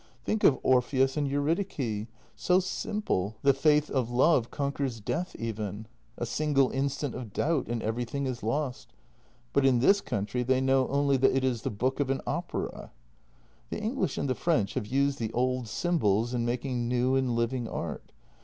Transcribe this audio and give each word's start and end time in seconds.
Think 0.25 0.43
of 0.43 0.57
Orpheus 0.63 1.15
and 1.15 1.27
Eurydice— 1.27 2.07
so 2.47 2.59
simple; 2.59 3.35
the 3.43 3.53
faith 3.53 3.87
of 3.91 4.09
love 4.09 4.49
conquers 4.49 4.99
death 4.99 5.35
even; 5.37 5.85
a 6.17 6.25
single 6.25 6.71
instant 6.71 7.13
of 7.13 7.31
doubt 7.33 7.67
and 7.67 7.83
everything 7.83 8.25
is 8.25 8.41
lost. 8.41 8.93
But 9.53 9.63
in 9.63 9.77
this 9.77 10.01
country 10.01 10.41
they 10.41 10.59
know 10.59 10.87
only 10.87 11.17
that 11.17 11.35
it 11.37 11.43
is 11.43 11.61
the 11.61 11.69
book 11.69 11.99
of 11.99 12.09
an 12.09 12.21
opera." 12.25 12.91
The 13.69 13.79
English 13.79 14.17
and 14.17 14.27
the 14.27 14.33
French 14.33 14.73
have 14.73 14.87
used 14.87 15.19
the 15.19 15.31
old 15.33 15.67
symbols 15.67 16.33
in 16.33 16.45
making 16.47 16.87
new 16.87 17.13
and 17.15 17.35
living 17.35 17.67
art. 17.67 18.11